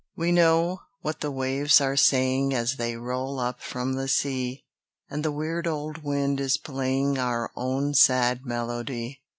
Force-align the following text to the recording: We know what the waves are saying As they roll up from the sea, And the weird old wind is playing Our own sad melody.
We 0.15 0.31
know 0.31 0.81
what 1.01 1.19
the 1.21 1.29
waves 1.29 1.79
are 1.79 1.95
saying 1.95 2.55
As 2.55 2.77
they 2.77 2.95
roll 2.97 3.39
up 3.39 3.61
from 3.61 3.93
the 3.93 4.07
sea, 4.07 4.65
And 5.11 5.23
the 5.23 5.31
weird 5.31 5.67
old 5.67 5.99
wind 5.99 6.39
is 6.39 6.57
playing 6.57 7.19
Our 7.19 7.51
own 7.55 7.93
sad 7.93 8.43
melody. 8.43 9.21